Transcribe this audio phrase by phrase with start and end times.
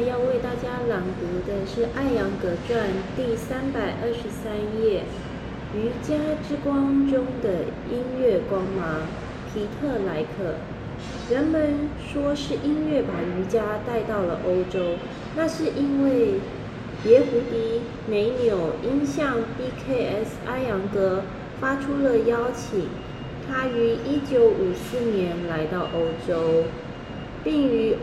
[0.00, 5.04] 要为大家朗读的是《艾扬格传》第三百二十三页，
[5.76, 6.14] 《瑜伽
[6.46, 9.00] 之光中的音乐光芒》。
[9.54, 10.56] 皮特莱克。
[11.30, 14.96] 人们说是音乐把瑜伽带到了欧洲，
[15.34, 16.40] 那是因为
[17.02, 20.36] 别胡迪梅纽因向 B.K.S.
[20.46, 21.22] 艾扬格
[21.58, 22.88] 发出了邀请，
[23.48, 26.64] 他于一九五四年来到欧洲，
[27.42, 27.96] 并于。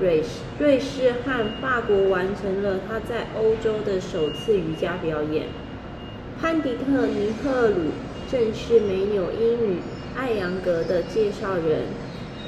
[0.00, 0.28] 瑞士、
[0.60, 5.46] 瑞士和法国完成了他在欧洲的首次瑜伽表演。
[6.40, 7.90] 潘迪特·尼赫鲁
[8.30, 9.78] 正是梅纽因与
[10.16, 11.86] 艾扬格的介绍人。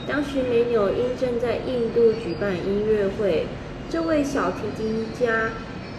[0.06, 3.46] 当时梅纽因正在印度举办音乐会，
[3.88, 5.50] 这位小提琴家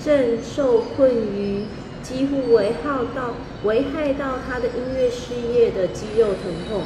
[0.04, 1.66] 正受困于
[2.02, 6.84] 几乎危害到危害到他的音乐事业的肌肉疼痛。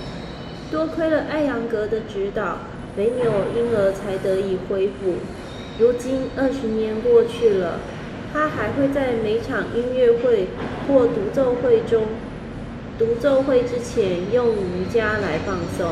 [0.72, 2.58] 多亏了艾扬格的指导。
[2.98, 5.16] 唯有婴儿才得以恢复。
[5.78, 7.80] 如今二十年过去了，
[8.34, 10.48] 他还会在每场音乐会
[10.88, 12.04] 或独奏会中，
[12.98, 15.92] 独奏会之前用瑜伽来放松。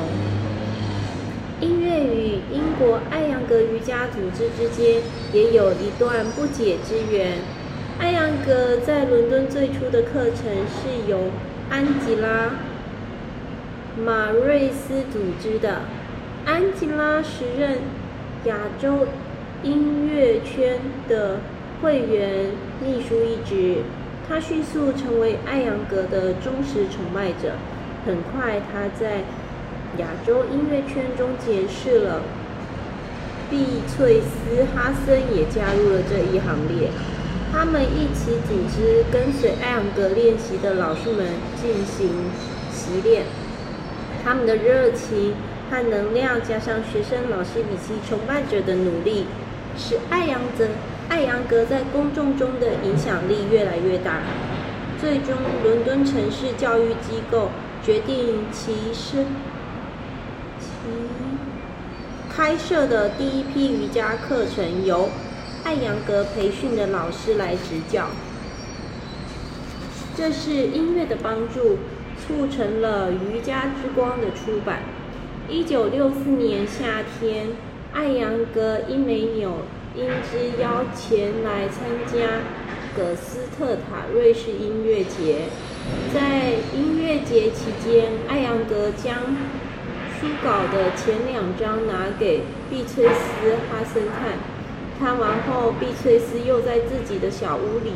[1.60, 5.02] 音乐与英国艾扬格瑜伽组织之间
[5.32, 7.38] 也有一段不解之缘。
[8.00, 11.30] 艾扬格在伦敦最初的课程是由
[11.70, 12.52] 安吉拉·
[14.02, 15.82] 马瑞斯组织的。
[16.46, 17.78] 安吉拉时任
[18.46, 19.08] 亚洲
[19.64, 20.78] 音乐圈
[21.08, 21.40] 的
[21.82, 23.84] 会员秘书一职，
[24.28, 27.56] 他迅速成为艾扬格的忠实崇拜者。
[28.06, 29.24] 很快，他在
[30.00, 32.22] 亚洲音乐圈中结识了
[33.50, 36.90] 碧翠丝·哈森，也加入了这一行列。
[37.54, 41.26] 他们一起组织跟随艾扬格练习的老师们
[41.62, 42.10] 进行
[42.70, 43.24] 习练，
[44.26, 45.34] 他们的热情。
[45.70, 49.26] 和能量加上学生、老师以及崇拜者的努力，
[49.78, 50.68] 使艾扬泽
[51.10, 54.22] 艾扬格在公众中的影响力越来越大。
[55.02, 57.50] 最终，伦敦城市教育机构
[57.84, 59.26] 决定其是
[60.60, 60.68] 其
[62.34, 65.10] 开设的第一批瑜伽课程由
[65.64, 68.08] 艾扬格培训的老师来执教。
[70.16, 71.80] 这是音乐的帮助，
[72.26, 74.80] 促成了《瑜伽之光》的出版。
[75.50, 77.48] 一九六四年夏天，
[77.94, 82.40] 艾扬格因梅纽因之邀前来参加
[82.96, 85.50] 葛斯特塔瑞士音乐节。
[86.14, 89.16] 在音乐节期间，艾扬格将
[90.18, 94.40] 书稿的前两章拿给碧翠丝·哈森看。
[94.98, 97.92] 看完后，碧翠丝又在自己的小屋里。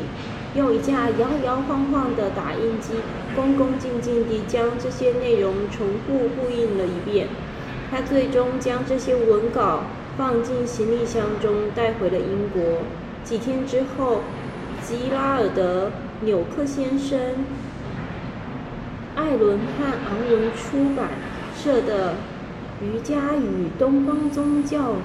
[0.54, 2.94] 用一架摇摇晃晃的打印机，
[3.36, 7.28] 恭恭敬敬地将这些内容重复复印了一遍。
[7.90, 9.84] 他最终将这些文稿
[10.16, 12.82] 放进行李箱中，带回了英国。
[13.24, 14.22] 几天之后，
[14.82, 15.86] 吉拉尔德·
[16.20, 17.18] 纽克先生、
[19.14, 21.10] 艾伦和昂文出版
[21.56, 22.12] 社的
[22.82, 24.96] 《瑜伽与东方宗教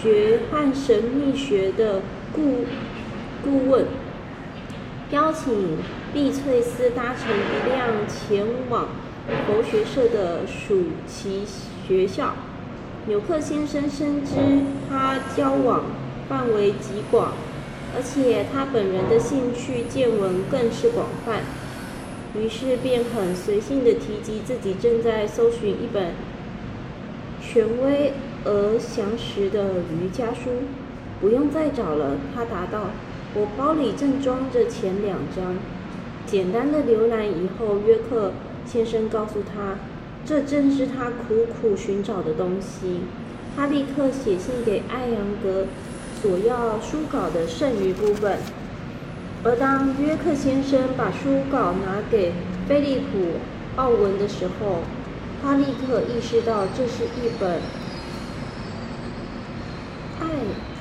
[0.00, 2.00] 学和神秘学》的
[2.32, 2.64] 故。
[3.42, 3.86] 顾问
[5.10, 5.78] 邀请
[6.14, 8.88] 碧翠丝搭乘一辆前往
[9.46, 11.42] 佛学社的暑期
[11.86, 12.34] 学校。
[13.06, 14.34] 纽克先生深知
[14.88, 15.82] 他交往
[16.28, 17.32] 范围极广，
[17.96, 21.40] 而且他本人的兴趣见闻更是广泛，
[22.38, 26.12] 于是便很随性的提及自己正在搜寻一本
[27.42, 28.12] 权威
[28.44, 30.50] 而详实的瑜伽书。
[31.20, 32.90] 不用再找了，他答道。
[33.34, 35.56] 我包里正装着前两张。
[36.26, 38.32] 简单的浏览以后，约克
[38.66, 39.78] 先生告诉他，
[40.24, 43.00] 这正是他苦苦寻找的东西。
[43.56, 45.66] 他立刻写信给艾扬格，
[46.20, 48.38] 索要书稿的剩余部分。
[49.44, 52.32] 而当约克先生把书稿拿给
[52.68, 53.18] 菲利普·
[53.76, 54.82] 奥文的时候，
[55.42, 57.60] 他立刻意识到这是一本
[60.20, 60.28] 艾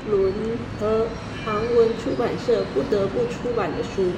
[0.10, 0.34] 伦
[0.80, 1.08] 和。
[1.44, 4.12] 唐文出版社不得不出版的书。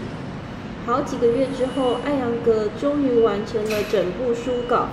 [0.85, 4.89] 好几个月之后，艾扬格终于完成了整部书稿，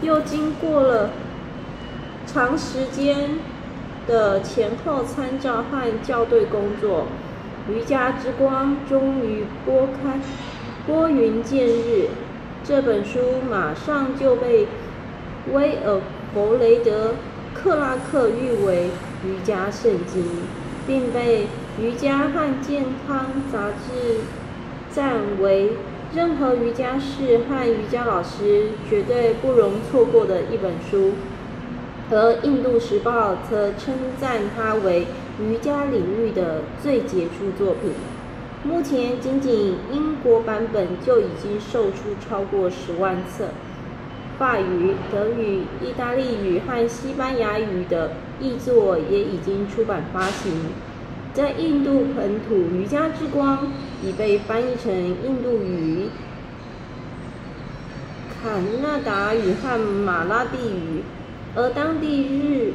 [0.00, 1.10] 又经过了
[2.24, 3.40] 长时间
[4.06, 7.06] 的前后参照和校对工作，
[7.72, 10.20] 《瑜伽之光》终于拨开
[10.86, 12.10] 拨云见日。
[12.62, 13.18] 这本书
[13.50, 14.68] 马上就被
[15.52, 16.00] 威尔
[16.32, 17.08] 弗雷德·
[17.52, 18.90] 克拉克誉为
[19.26, 20.24] 瑜伽圣经，
[20.86, 21.48] 并被。
[21.80, 24.20] 瑜伽和健康杂志
[24.90, 25.72] 赞为
[26.14, 31.12] 任何瑜伽士和瑜伽老师绝对不容错过的一本书。
[32.10, 35.06] 而《印度时报》则称赞它为
[35.40, 37.92] 瑜伽领域的最杰出作品。
[38.64, 43.46] 目前，仅仅英国版本就已经售出超过十万册，
[44.38, 50.52] 法语、德语、意大利语和西班牙语的译作也已经出版发行。
[51.34, 53.58] 在印度本土，《瑜伽之光》
[54.06, 56.08] 已被翻译成印度语、
[58.28, 58.50] 卡
[58.82, 61.02] 纳达语和马拉地语。
[61.54, 62.72] 而当地日，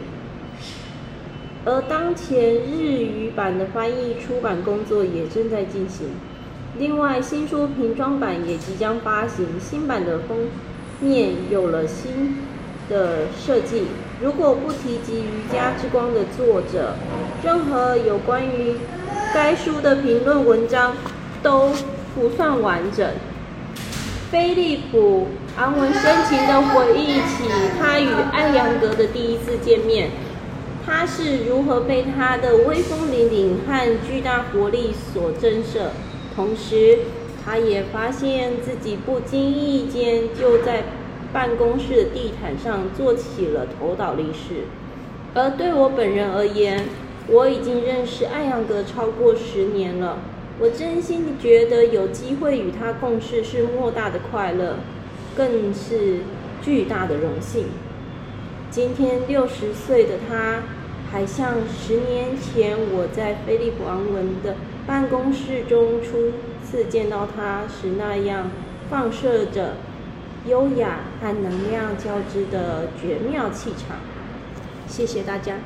[1.65, 6.07] 而当前日语版的翻译出版工作也正在进行。
[6.77, 10.47] 另外，新书瓶装版也即将发行，新版的封
[10.99, 12.37] 面有了新
[12.89, 13.83] 的设计。
[14.21, 16.95] 如果不提及《瑜伽之光》的作者，
[17.43, 18.75] 任何有关于
[19.33, 20.95] 该书的评论文章
[21.43, 21.71] 都
[22.15, 23.07] 不算完整。
[24.31, 25.27] 菲利普·
[25.59, 27.47] 昂文深情地回忆起
[27.79, 30.09] 他与艾扬格的第一次见面，
[30.85, 35.91] 他是如何被他的威风凛凛和巨大活力所震慑。
[36.35, 36.99] 同时，
[37.45, 40.83] 他也发现自己不经意间就在
[41.37, 44.65] 办公室的地毯上做起了头倒立式。
[45.35, 46.85] 而对我本人而言，
[47.27, 50.17] 我已经认识艾扬格超过十年了。
[50.59, 54.77] 我真心觉得有机会与他共事是莫大的快乐，
[55.35, 56.21] 更是
[56.63, 57.67] 巨大的荣幸。
[58.71, 60.63] 今天六十岁的他，
[61.11, 64.55] 还像十年前我在菲利普·昂文的
[64.87, 66.31] 办公室中初
[66.65, 68.49] 次见到他时那样，
[68.89, 69.73] 放射着
[70.47, 73.97] 优雅和能量交织的绝妙气场。
[74.87, 75.59] 谢谢大家。